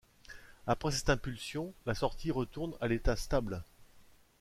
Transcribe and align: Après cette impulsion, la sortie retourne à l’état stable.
Après 0.65 0.89
cette 0.89 1.11
impulsion, 1.11 1.75
la 1.85 1.93
sortie 1.93 2.31
retourne 2.31 2.73
à 2.81 2.87
l’état 2.87 3.15
stable. 3.15 3.63